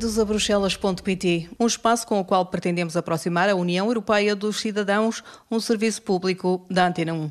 [0.00, 5.22] Bem-vindos a Bruxelas.pt, um espaço com o qual pretendemos aproximar a União Europeia dos cidadãos,
[5.50, 7.30] um serviço público da Antena 1.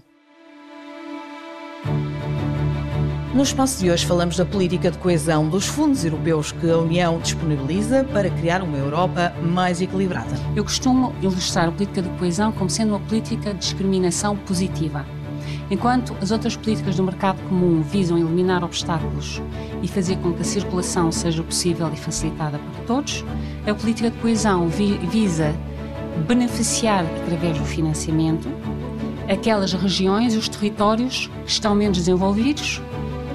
[3.34, 7.18] No espaço de hoje falamos da política de coesão dos fundos europeus que a União
[7.18, 10.36] disponibiliza para criar uma Europa mais equilibrada.
[10.56, 15.08] Eu costumo ilustrar a política de coesão como sendo uma política de discriminação positiva.
[15.72, 19.42] Enquanto as outras políticas do mercado comum visam eliminar obstáculos
[19.84, 23.24] e fazer com que a circulação seja possível e facilitada para todos,
[23.68, 25.54] a política de coesão visa
[26.28, 28.50] beneficiar através do financiamento
[29.32, 32.82] aquelas regiões e os territórios que estão menos desenvolvidos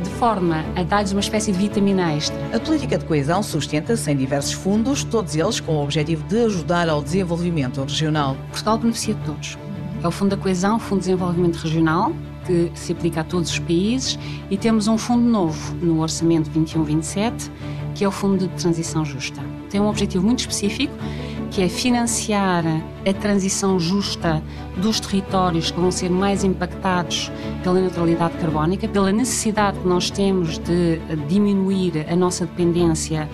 [0.03, 2.37] de forma a dar-lhes uma espécie de vitamina extra.
[2.53, 6.89] A política de coesão sustenta-se em diversos fundos, todos eles com o objetivo de ajudar
[6.89, 8.37] ao desenvolvimento regional.
[8.51, 9.57] Portugal beneficia de todos.
[10.05, 12.13] É o Fundo da Coesão, Fundo de Desenvolvimento Regional,
[12.45, 14.19] que se aplica a todos os países,
[14.51, 17.51] e temos um fundo novo no Orçamento 21-27,
[17.95, 19.41] que é o Fundo de Transição Justa.
[19.71, 20.93] Tem um objetivo muito específico,
[21.51, 24.43] que é financiar a transição justa
[24.77, 27.33] dos territórios que vão ser mais impactados
[27.63, 33.27] pela neutralidade carbónica, pela necessidade que nós temos de diminuir a nossa dependência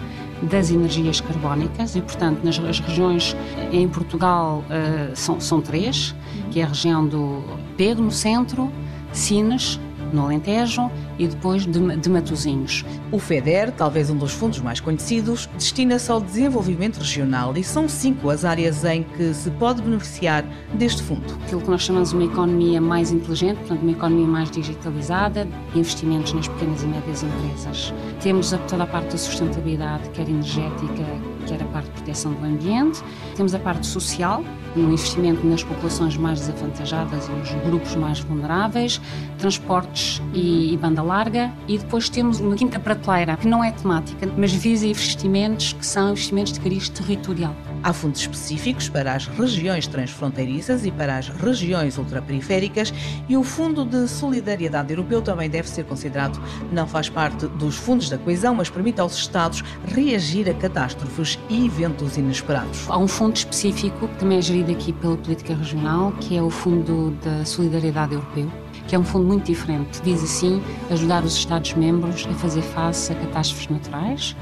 [0.42, 3.36] das energias carbónicas e, portanto, nas regiões
[3.72, 6.14] em Portugal uh, são, são três,
[6.50, 7.42] que é a região do
[7.76, 8.70] Pego, no centro,
[9.12, 9.78] Sines,
[10.14, 12.84] no Alentejo e depois de, de Matosinhos.
[13.12, 18.30] O FEDER, talvez um dos fundos mais conhecidos, destina-se ao desenvolvimento regional e são cinco
[18.30, 20.44] as áreas em que se pode beneficiar
[20.74, 21.34] deste fundo.
[21.44, 26.32] Aquilo que nós chamamos de uma economia mais inteligente, portanto, uma economia mais digitalizada, investimentos
[26.32, 27.94] nas pequenas e médias empresas.
[28.20, 33.02] Temos toda a parte da sustentabilidade, quer energética, quer a parte de proteção do ambiente.
[33.34, 34.44] Temos a parte social,
[34.76, 39.00] no investimento nas populações mais desavantajadas e nos grupos mais vulneráveis,
[39.38, 44.28] transportes e, e banda larga, e depois temos uma quinta prateleira, que não é temática,
[44.36, 47.54] mas visa investimentos que são investimentos de cariz territorial.
[47.82, 52.92] Há fundos específicos para as regiões transfronteiriças e para as regiões ultraperiféricas
[53.28, 56.40] e o Fundo de Solidariedade Europeu também deve ser considerado.
[56.70, 61.66] Não faz parte dos fundos da coesão, mas permite aos Estados reagir a catástrofes e
[61.66, 62.84] eventos inesperados.
[62.88, 66.50] Há um fundo específico que também é gerido aqui pela política regional, que é o
[66.50, 68.50] Fundo da Solidariedade Europeu
[68.90, 70.02] que é um fundo muito diferente.
[70.02, 74.36] Visa, assim, ajudar os Estados-membros a fazer face a catástrofes naturais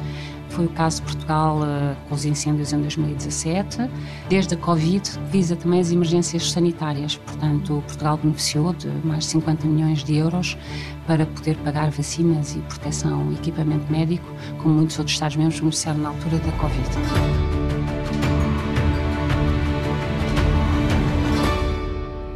[0.58, 3.78] foi o caso de Portugal uh, com os incêndios em 2017.
[4.28, 7.16] Desde a Covid, visa também as emergências sanitárias.
[7.16, 10.58] Portanto, Portugal beneficiou de mais de 50 milhões de euros
[11.06, 14.26] para poder pagar vacinas e proteção e equipamento médico,
[14.60, 16.88] como muitos outros Estados-membros beneficiaram na altura da Covid.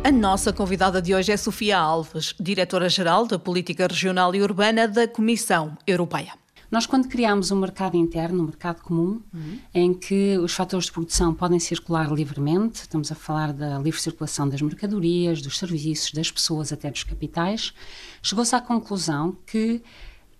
[0.04, 5.08] A nossa convidada de hoje é Sofia Alves, diretora-geral da Política Regional e Urbana da
[5.08, 6.41] Comissão Europeia.
[6.72, 9.58] Nós, quando criámos um mercado interno, um mercado comum, uhum.
[9.74, 14.48] em que os fatores de produção podem circular livremente, estamos a falar da livre circulação
[14.48, 17.74] das mercadorias, dos serviços, das pessoas, até dos capitais,
[18.22, 19.82] chegou-se à conclusão que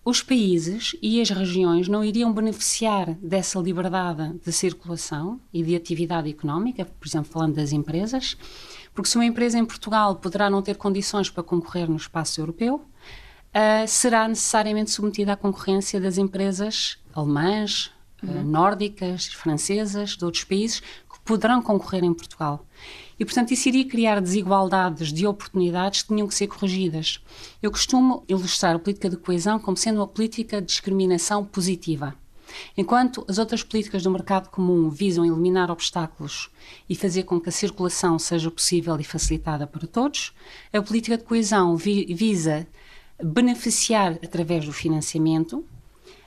[0.02, 6.30] os países e as regiões não iriam beneficiar dessa liberdade de circulação e de atividade
[6.30, 8.38] económica, por exemplo, falando das empresas,
[8.94, 12.82] porque se uma empresa em Portugal poderá não ter condições para concorrer no espaço europeu,
[13.54, 17.90] uh, será necessariamente submetida à concorrência das empresas alemãs,
[18.22, 18.40] ah, uhum.
[18.40, 22.66] uh, nórdicas, francesas, de outros países, que poderão concorrer em Portugal.
[23.18, 27.20] E, portanto, isso iria criar desigualdades de oportunidades que tinham que ser corrigidas.
[27.62, 32.16] Eu costumo ilustrar a política de coesão como sendo uma política de discriminação positiva.
[32.76, 36.50] Enquanto as outras políticas do mercado comum visam eliminar obstáculos
[36.88, 40.34] e fazer com que a circulação seja possível e facilitada para todos,
[40.72, 42.66] a política de coesão vi visa
[43.22, 45.64] beneficiar, através do financiamento,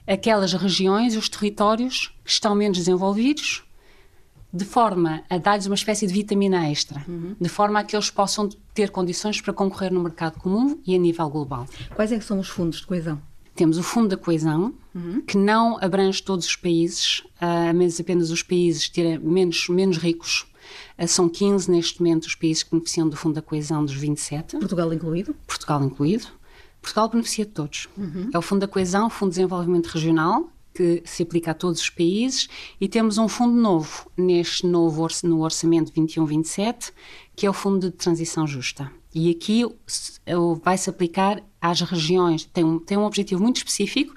[0.07, 3.63] aquelas regiões e os territórios que estão menos desenvolvidos,
[4.55, 7.35] de forma a dar-lhes uma espécie de vitamina extra, uhum.
[7.39, 10.97] de forma a que eles possam ter condições para concorrer no mercado comum e a
[10.97, 11.67] nível global.
[11.93, 13.21] Quais é que são os fundos de coesão?
[13.53, 15.21] Temos o Fundo da Coesão, uhum.
[15.21, 18.91] que não abrange todos os países, uh, mas apenas os países
[19.21, 20.45] menos, menos ricos.
[20.99, 24.57] Uh, são 15 neste momento os países que beneficiam do Fundo da Coesão dos 27.
[24.57, 25.33] Portugal incluído?
[25.47, 26.27] Portugal incluído.
[26.85, 27.89] Portugal beneficia de todos.
[27.97, 28.29] Uhum.
[28.31, 31.81] É o Fundo da Coesão, o Fundo de Desenvolvimento Regional, que se aplica a todos
[31.81, 32.47] os países,
[32.79, 36.91] e temos um fundo novo, neste novo no Orçamento 21-27,
[37.35, 38.91] que é o Fundo de Transição Justa.
[39.13, 39.65] E aqui
[40.61, 44.13] vai-se aplicar às regiões, tem um, tem um objetivo muito específico,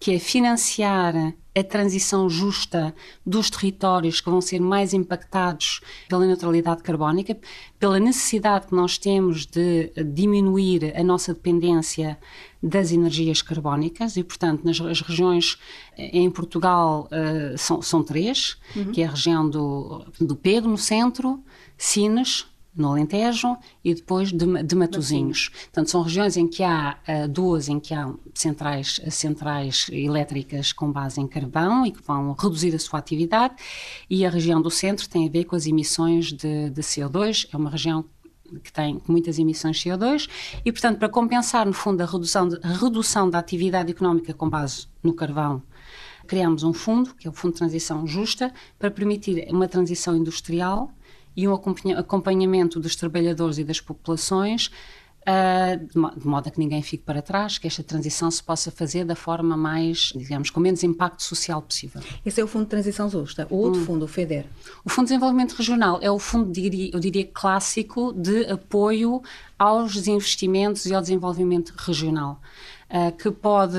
[0.00, 2.94] que é financiar a transição justa
[3.24, 7.36] dos territórios que vão ser mais impactados pela neutralidade carbónica,
[7.78, 12.18] pela necessidade que nós temos de diminuir a nossa dependência
[12.62, 15.58] das energias carbónicas e, portanto, nas as regiões
[15.96, 18.90] em Portugal uh, são, são, três, uhum.
[18.92, 21.42] que é a região do, do Pego, no centro,
[21.76, 25.48] Sines, no Alentejo e depois de, de Matosinhos.
[25.48, 30.92] Portanto, são regiões em que há uh, duas em que há centrais, centrais elétricas com
[30.92, 33.54] base em carvão e que vão reduzir a sua atividade
[34.08, 37.56] e a região do centro tem a ver com as emissões de, de CO2, é
[37.56, 38.04] uma região
[38.62, 40.28] que tem muitas emissões de CO2
[40.64, 44.48] e, portanto, para compensar, no fundo, a redução, de, a redução da atividade económica com
[44.48, 45.62] base no carvão,
[46.26, 50.90] criamos um fundo, que é o Fundo de Transição Justa, para permitir uma transição industrial
[51.38, 51.54] e um
[51.96, 54.72] acompanhamento dos trabalhadores e das populações
[55.28, 59.04] Uh, de, modo a que ninguém fique para trás, que esta transição se possa fazer
[59.04, 62.00] da forma mais, digamos, com menos impacto social possível.
[62.24, 63.46] Esse é o Fundo de Transição Justa.
[63.50, 63.84] O outro hum.
[63.84, 64.46] fundo, o FEDER?
[64.86, 69.20] O Fundo de Desenvolvimento Regional é o fundo, diria, eu diria, clássico de apoio
[69.58, 72.40] aos investimentos e ao desenvolvimento regional.
[72.90, 73.76] Uh, que pode,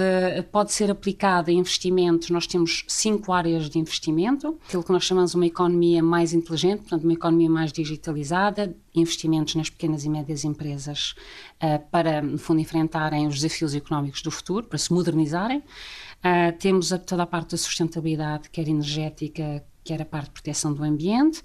[0.52, 2.30] pode ser aplicada em investimentos.
[2.30, 7.06] Nós temos cinco áreas de investimento, aquilo que nós chamamos uma economia mais inteligente, portanto,
[7.06, 11.16] uma economia mais digitalizada, investimentos nas pequenas e médias empresas
[11.56, 15.58] uh, para, no fundo, enfrentarem os desafios económicos do futuro, para se modernizarem.
[15.58, 20.72] Uh, temos a, toda a parte da sustentabilidade, quer energética, quer a parte de proteção
[20.72, 21.42] do ambiente.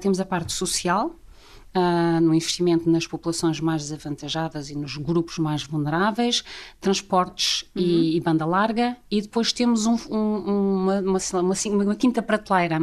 [0.00, 1.14] temos a parte social,
[1.76, 6.44] uh, no investimento nas populações mais desavantajadas e nos grupos mais vulneráveis,
[6.80, 7.82] transportes uhum.
[7.82, 12.78] e, e, banda larga, e depois temos um, um, uma, uma, uma, uma, quinta prateleira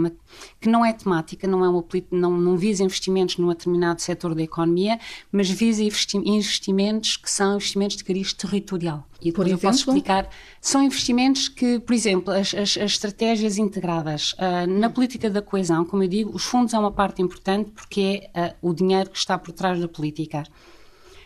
[0.59, 4.43] que não é temática, não, é uma, não, não visa investimentos num determinado setor da
[4.43, 4.99] economia,
[5.31, 9.08] mas visa investimentos que são investimentos de cariz territorial.
[9.21, 10.29] E depois eu posso explicar.
[10.61, 15.83] São investimentos que, por exemplo, as, as, as estratégias integradas uh, na política da coesão,
[15.83, 19.17] como eu digo, os fundos é uma parte importante porque é uh, o dinheiro que
[19.17, 20.43] está por trás da política.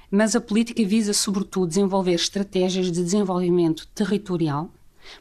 [0.10, 4.70] Mas a política visa, sobretudo, desenvolver estratégias de desenvolvimento territorial,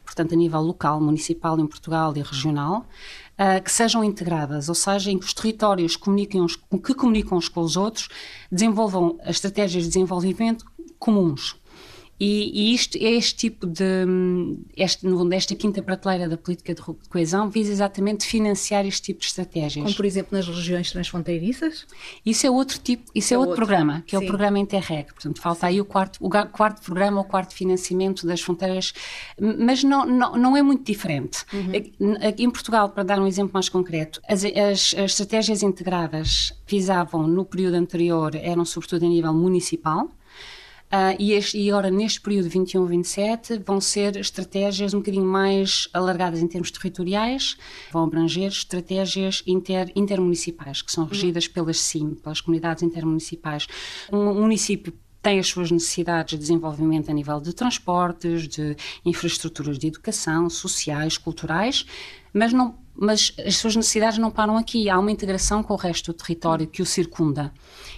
[0.04, 2.86] portanto, a nível local, municipal em Portugal e regional,
[3.38, 7.48] uh, que sejam integradas, ou seja, em que os territórios comuniquem uns, que comunicam uns
[7.48, 8.08] com os outros,
[8.50, 10.64] desenvolvam as estratégias de desenvolvimento
[10.98, 11.56] comuns.
[12.20, 13.84] E, e isto, este tipo de,
[14.76, 19.20] este, no fundo, esta quinta prateleira da política de coesão visa exatamente financiar este tipo
[19.20, 19.84] de estratégias.
[19.84, 21.84] Como, por exemplo, nas regiões transfronteiriças?
[22.24, 24.24] Isso é outro tipo, isso é, é outro, outro, programa, que é Sim.
[24.24, 25.12] o programa Interreg.
[25.12, 25.66] Portanto, falta Sim.
[25.66, 28.92] aí o quarto, o quarto programa, o quarto financiamento das fronteiras,
[29.40, 31.44] mas não, não, não é muito diferente.
[31.52, 31.72] Uhum.
[32.38, 37.44] Em Portugal, para dar um exemplo mais concreto, as, as, as estratégias integradas visavam, no
[37.44, 40.08] período anterior, eram sobretudo a nível municipal,
[40.92, 46.42] Uh, e, este, e agora, neste período 21-27, vão ser estratégias um bocadinho mais alargadas
[46.42, 47.56] em termos territoriais,
[47.90, 53.66] vão abranger estratégias inter, intermunicipais, que são regidas pelas CIM, pelas comunidades intermunicipais.
[54.12, 54.92] Um município
[55.22, 61.16] tem as suas necessidades de desenvolvimento a nível de transportes, de infraestruturas de educação, sociais,
[61.16, 61.86] culturais,
[62.34, 64.88] mas não mas as suas necessidades não param aqui.
[64.88, 67.52] Há uma integração com o resto do território que o circunda,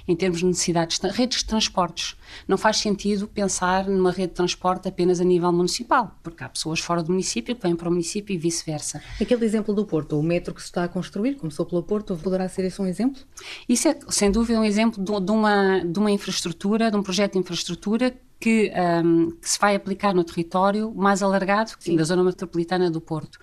[0.07, 0.99] em termos de necessidades.
[0.99, 2.17] Redes de transportes.
[2.49, 6.81] Não faz sentido pensar numa rede de transporte apenas a nível municipal, porque há pessoas
[6.81, 9.03] fora do município que vêm para o município e vice-versa.
[9.21, 12.49] Aquele exemplo do Porto, o metro que se está a construir, começou pelo Porto, poderá
[12.49, 13.23] ser esse um exemplo?
[13.69, 17.39] Isso é, sem dúvida, um exemplo de, uma, de uma infraestrutura, de um projeto de
[17.39, 18.15] infraestrutura
[18.45, 18.71] que,
[19.03, 21.97] um, que, se vai aplicar no território mais alargado Sim.
[21.97, 23.39] da zona metropolitana do Porto.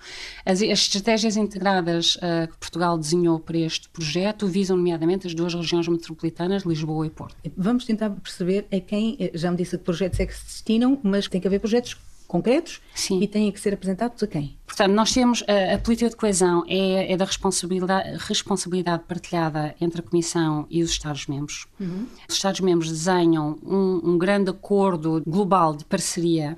[0.46, 5.54] As, as estratégias integradas uh, que Portugal desenhou para este projeto visam, nomeadamente, as duas
[5.54, 7.34] regiões metropolitanas, Lisboa e Porto.
[7.56, 11.00] Vamos tentar perceber a quem, eh, já me disse que projetos é que se destinam,
[11.02, 11.96] mas tem que haver projetos
[12.32, 13.20] concretos Sim.
[13.20, 14.56] e têm que ser apresentados a quem?
[14.66, 20.00] Portanto, nós temos a, a política de coesão é, é, da responsabilidade, responsabilidade partilhada entre
[20.00, 21.66] a Comissão e os Estados-membros.
[21.78, 22.06] Uhum.
[22.26, 26.56] Os Estados-membros desenham um, um grande acordo global de parceria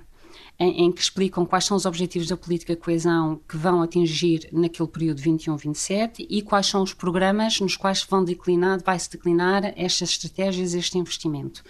[0.61, 4.49] em, em, que explicam quais são os objetivos da política de coesão que vão atingir
[4.53, 10.11] naquele período 21-27 e quais são os programas nos quais vão declinar, vai-se declinar estas
[10.11, 11.65] estratégias, este investimento.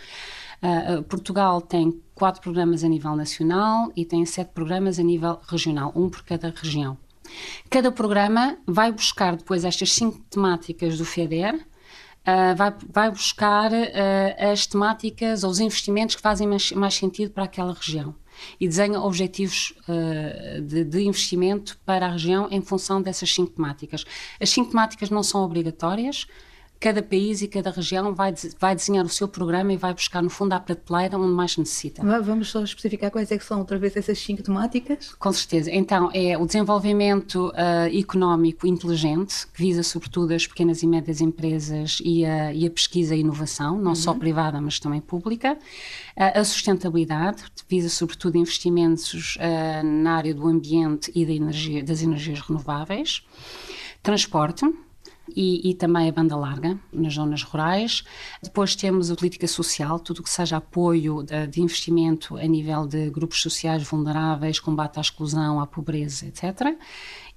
[0.64, 5.92] Uh, Portugal tem quatro programas a nível nacional e tem sete programas a nível regional,
[5.94, 6.96] um por cada região.
[7.68, 14.52] Cada programa vai buscar depois estas cinco temáticas do FEDER, uh, vai, vai, buscar uh,
[14.52, 18.14] as temáticas ou os investimentos que fazem mais, mais sentido para aquela região
[18.58, 24.04] e desenha objetivos uh, de, de, investimento para a região em função dessas cinco temáticas.
[24.40, 26.26] As cinco temáticas não são obrigatórias,
[26.84, 30.28] cada país e cada região vai, vai desenhar o seu programa e vai buscar, no
[30.28, 32.02] fundo, a prateleira onde mais necessita.
[32.20, 35.14] Vamos só especificar quais é que são, outra vez, essas cinco temáticas?
[35.14, 35.70] Com certeza.
[35.72, 42.02] Então, é o desenvolvimento uh, económico inteligente, que visa, sobretudo, as pequenas e médias empresas
[42.04, 43.94] e a, e a pesquisa e inovação, não uhum.
[43.94, 45.54] só privada, mas também pública.
[45.54, 52.02] Uh, a sustentabilidade, visa, sobretudo, investimentos uh, na área do ambiente e da energia, das
[52.02, 53.26] energias renováveis.
[54.02, 54.66] Transporte,
[55.28, 58.04] e, e, também a banda larga nas zonas rurais.
[58.42, 63.10] Depois temos a política social, tudo que seja apoio de, de, investimento a nível de
[63.10, 66.76] grupos sociais vulneráveis, combate à exclusão, à pobreza, etc.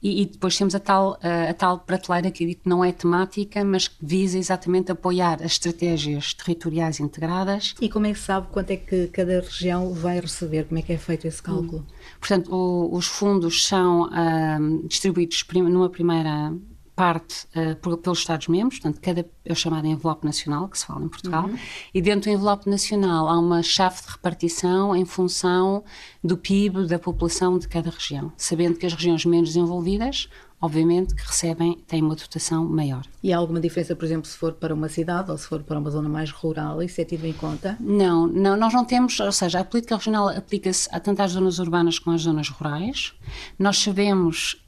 [0.01, 2.91] E, e depois temos a tal, a, a tal prateleira que digo que não é
[2.91, 7.74] temática, mas que visa exatamente apoiar as estratégias territoriais integradas.
[7.82, 10.65] E como é que sabe quanto é que cada região vai receber?
[10.65, 11.79] Como é que é feito esse cálculo?
[11.79, 11.94] Hum.
[12.20, 16.53] Portanto, o, os fundos são um, distribuídos prim, numa primeira
[16.97, 21.05] parte uh, por, pelos Estados-membros, portanto, cada, é o chamado envelope nacional, que se fala
[21.05, 21.57] em Portugal, uhum.
[21.93, 25.83] e dentro do envelope nacional há uma chave de repartição em função
[26.23, 30.27] do PIB da população de cada região, sabendo que as regiões menos desenvolvidas,
[30.59, 33.03] obviamente, que recebem, têm uma dotação maior.
[33.21, 35.77] E há alguma diferença, por exemplo, se for para uma cidade ou se for para
[35.77, 37.77] uma zona mais rural, isso é tido em conta?
[37.79, 41.59] Não, não nós não temos, ou seja, a política regional aplica-se a tanto às zonas
[41.59, 43.13] urbanas como às zonas rurais.
[43.59, 44.66] Nós sabemos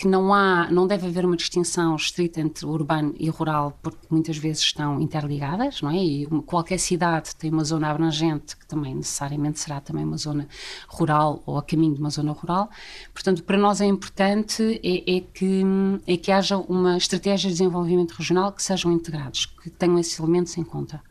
[0.00, 4.38] que não há, não deve haver uma distinção estrita entre urbano e rural, porque muitas
[4.38, 5.96] vezes estão interligadas, não é?
[5.96, 10.48] E qualquer cidade tem uma zona abrangente que também necessariamente será também uma zona
[10.88, 12.70] rural ou a caminho de uma zona rural.
[13.12, 15.62] Portanto, para nós é importante é, é que
[16.06, 20.56] é que haja uma estratégia de desenvolvimento regional que sejam integrados, que tenham esses elementos
[20.56, 21.02] em conta.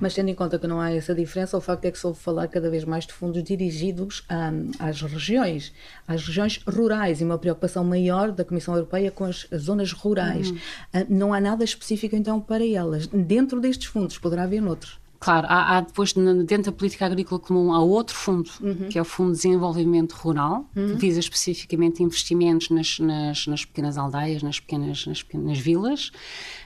[0.00, 2.18] Mas tendo em conta que não há essa diferença, o facto é que se ouve
[2.18, 5.72] falar cada vez mais de fundos dirigidos um, às regiões,
[6.06, 10.50] às regiões rurais, e uma preocupação maior da Comissão Europeia com as zonas rurais.
[10.50, 10.56] Uhum.
[10.56, 13.06] Uh, não há nada específico então para elas.
[13.06, 14.98] Dentro destes fundos, poderá haver noutros.
[15.18, 18.88] Claro, há, há, depois dentro da política agrícola comum há outro fundo, uhum.
[18.88, 20.88] que é o Fundo de Desenvolvimento Rural, uhum.
[20.88, 26.12] que visa especificamente investimentos nas, nas, nas pequenas aldeias, nas pequenas, nas pequenas vilas,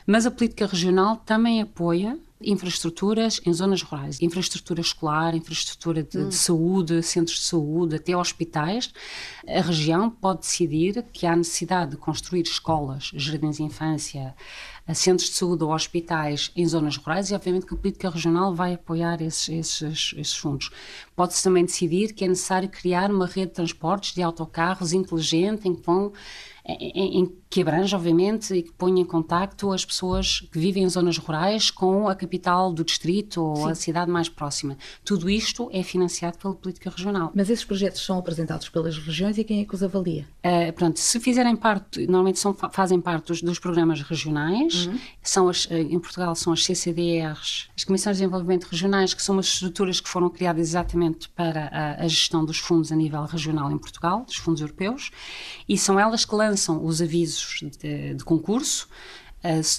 [0.06, 6.28] mas a política regional também apoia infraestruturas em zonas rurais, infraestrutura escolar, infraestrutura de, hum.
[6.28, 8.92] de, saúde, centros de saúde, até hospitais,
[9.46, 14.34] a região pode decidir que há necessidade de construir escolas, jardins de infância,
[14.94, 18.74] centros de saúde ou hospitais em zonas rurais e obviamente que a política regional vai
[18.74, 20.70] apoiar esses, esses, esses fundos.
[21.20, 25.74] Pode-se também decidir que é necessário criar uma rede de transportes de autocarros inteligente em
[25.74, 26.14] que vão
[26.78, 30.88] em, em, que abrange, obviamente, e que põe em contacto as pessoas que vivem em
[30.88, 33.70] zonas rurais com a capital do distrito ou Sim.
[33.70, 34.76] a cidade mais próxima.
[35.04, 37.32] Tudo isto é financiado pela política regional.
[37.34, 40.26] Mas esses projetos são apresentados pelas regiões e quem é que os avalia?
[40.44, 44.98] Uh, pronto, se fizerem parte, normalmente são, fazem parte dos, dos programas regionais, uhum.
[45.22, 49.34] são as, eh, em Portugal são as CCDRs, as Comissões de Desenvolvimento Regionais, que são
[49.34, 53.70] umas estruturas que foram criadas exatamente para a, a gestão dos fundos a nível regional
[53.70, 55.10] em Portugal, dos fundos europeus,
[55.68, 58.88] e são elas que lançam os avisos de, de concurso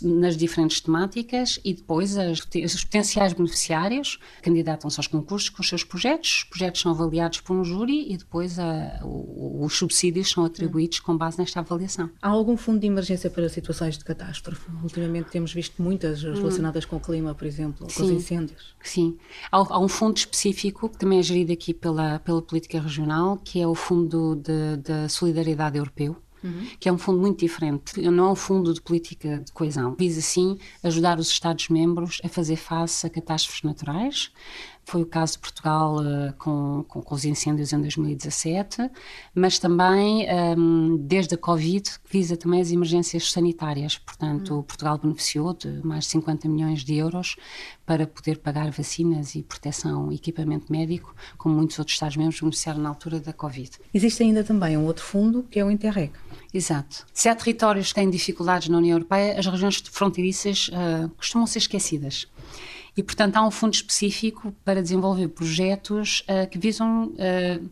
[0.01, 5.83] nas diferentes temáticas e depois as, os potenciais beneficiários candidatam-se aos concursos com os seus
[5.83, 10.99] projetos, os projetos são avaliados por um júri e depois a, os subsídios são atribuídos
[10.99, 12.09] com base nesta avaliação.
[12.21, 14.69] Há algum fundo de emergência para situações de catástrofe?
[14.83, 16.87] Ultimamente temos visto muitas relacionadas hum.
[16.89, 17.95] com o clima, por exemplo, Sim.
[17.95, 18.75] com os incêndios.
[18.83, 19.17] Sim,
[19.51, 23.61] há, há, um fundo específico que também é gerido aqui pela, pela política regional, que
[23.61, 26.67] é o Fundo de, de Solidariedade Europeu uhum.
[26.79, 28.01] que é um fundo muito diferente.
[28.01, 29.95] Não é um fundo de política de coesão.
[29.97, 34.31] Visa, sim, ajudar os Estados-membros a fazer face a catástrofes naturais,
[34.83, 38.89] foi o caso de Portugal uh, com, com, com, os incêndios em 2017,
[39.33, 40.25] mas também
[40.57, 43.97] um, desde a Covid, que visa também as emergências sanitárias.
[43.97, 44.63] Portanto, hum.
[44.63, 47.35] Portugal beneficiou de mais de 50 milhões de euros
[47.85, 52.89] para poder pagar vacinas e proteção e equipamento médico, como muitos outros Estados-membros beneficiaram na
[52.89, 53.71] altura da Covid.
[53.93, 56.11] Existe ainda também um outro fundo, que é o Interreg.
[56.53, 57.05] Exato.
[57.13, 61.59] Se há territórios que têm dificuldades na União Europeia, as regiões fronteiriças uh, costumam ser
[61.59, 62.27] esquecidas.
[62.95, 67.69] E, portanto, há um fundo específico para desenvolver projetos uh, que visam uh,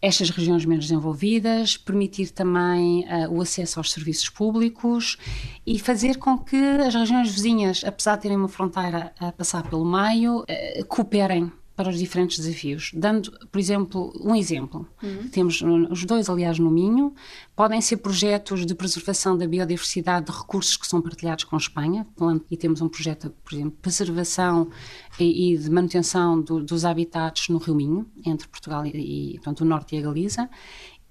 [0.00, 5.18] estas regiões menos desenvolvidas, permitir também uh, o acesso aos serviços públicos
[5.66, 9.84] e fazer com que as regiões vizinhas, apesar de terem uma fronteira a passar pelo
[9.84, 10.44] meio,
[10.88, 12.90] cooperem para os diferentes desafios.
[12.94, 14.88] Dando, por exemplo, um exemplo.
[15.02, 15.28] Uhum.
[15.28, 17.14] Temos os dois, aliás, no Minho.
[17.56, 22.06] Podem ser projetos de preservação da biodiversidade de recursos que são partilhados com a Espanha.
[22.50, 24.70] E temos um projeto, por exemplo, de preservação
[25.18, 29.64] e, de manutenção do, dos habitats no Rio Minho, entre Portugal e, e portanto, o
[29.64, 30.48] Norte e a Galiza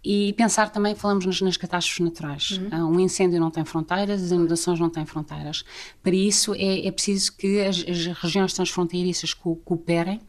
[0.04, 2.60] e pensar também, falamos nas, nas catástrofes naturais.
[2.72, 2.92] Uhum.
[2.92, 5.64] Um incêndio não tem fronteiras, as inundações não têm fronteiras.
[6.02, 10.20] Para isso é, é preciso que as, as regiões transfronteiriças co cooperem,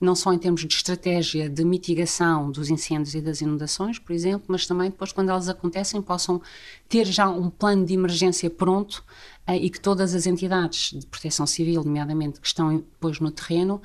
[0.00, 4.46] não só em termos de estratégia de mitigação dos incêndios e das inundações, por exemplo,
[4.48, 6.40] mas também depois, quando elas acontecem, possam
[6.88, 9.04] ter já um plano de emergência pronto
[9.46, 13.82] uh, e que todas as entidades de proteção civil, nomeadamente, que estão depois no terreno,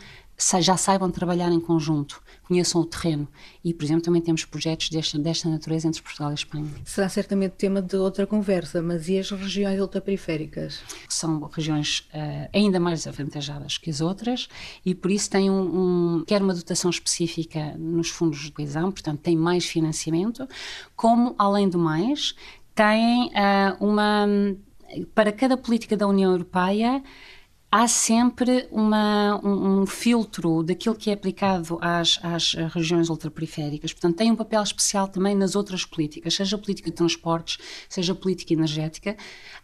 [0.60, 3.28] já saibam trabalhar em conjunto, conheçam o terreno.
[3.64, 6.70] E, por exemplo, também temos projetos desta, desta natureza entre Portugal e Espanha.
[6.86, 10.82] Será certamente tema de outra conversa, mas e as regiões ultraperiféricas?
[11.08, 14.50] São regiões uh, ainda mais avantajadas que as outras
[14.86, 19.20] e, por isso, têm um, um, quer uma dotação específica nos fundos de coesão, portanto,
[19.22, 20.48] têm mais financiamento,
[20.96, 22.36] como, além do mais,
[22.76, 24.28] têm uh, uma.
[25.16, 27.02] Para cada política da União Europeia,
[27.74, 33.92] há sempre uma, um, um, filtro daquilo que é aplicado às, às regiões ultraperiféricas.
[33.92, 37.58] Portanto, tem um papel especial também nas outras políticas, seja política de transportes,
[37.90, 39.18] seja política energética.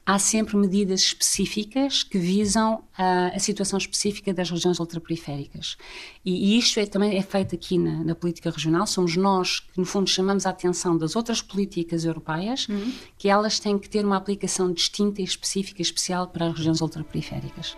[0.03, 5.77] Há sempre medidas específicas que visam a, a situação específica das regiões ultraperiféricas.
[6.25, 8.87] E, e isto é, também é feito aqui na, na, política regional.
[8.87, 12.91] Somos nós que, no fundo, chamamos a atenção das outras políticas europeias, uhum.
[13.19, 17.77] que elas têm que ter uma aplicação distinta e específica, especial para as regiões ultraperiféricas.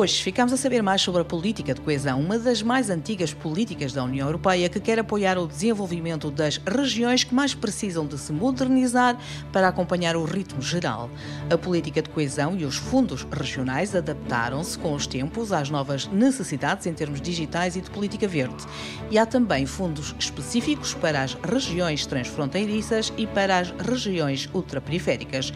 [0.00, 3.92] Hoje ficamos a saber mais sobre a política de coesão, uma das mais antigas políticas
[3.92, 8.32] da União Europeia que quer apoiar o desenvolvimento das regiões que mais precisam de se
[8.32, 9.18] modernizar
[9.52, 11.10] para acompanhar o ritmo geral.
[11.50, 16.86] A política de coesão e os fundos regionais adaptaram-se com os tempos às novas necessidades
[16.86, 18.64] em termos digitais e de política verde.
[19.10, 25.52] E há também fundos específicos para as regiões transfronteiriças e para as regiões ultraperiféricas.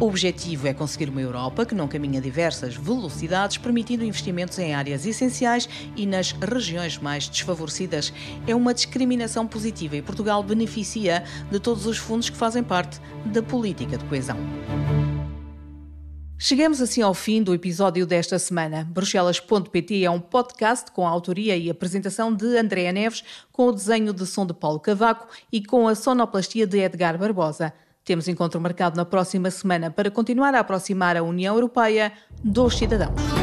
[0.00, 4.74] O objetivo é conseguir uma Europa que não caminha a diversas velocidades, permitindo investimentos em
[4.74, 8.12] áreas essenciais e nas regiões mais desfavorecidas.
[8.46, 13.42] É uma discriminação positiva e Portugal beneficia de todos os fundos que fazem parte da
[13.42, 14.36] política de coesão.
[16.38, 18.84] Chegamos assim ao fim do episódio desta semana.
[18.90, 24.12] Bruxelas.pt é um podcast com a autoria e apresentação de Andréa Neves, com o desenho
[24.12, 27.72] de som de Paulo Cavaco e com a sonoplastia de Edgar Barbosa.
[28.04, 33.41] Temos encontro marcado na próxima semana para continuar a aproximar a União Europeia dos cidadãos.